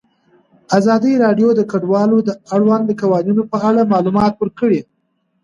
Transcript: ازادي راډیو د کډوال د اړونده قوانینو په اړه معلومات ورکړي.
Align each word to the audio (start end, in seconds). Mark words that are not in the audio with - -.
ازادي 0.77 1.13
راډیو 1.23 1.49
د 1.55 1.61
کډوال 1.71 2.11
د 2.25 2.29
اړونده 2.53 2.93
قوانینو 3.01 3.43
په 3.51 3.57
اړه 3.67 3.89
معلومات 3.93 4.33
ورکړي. 4.37 4.81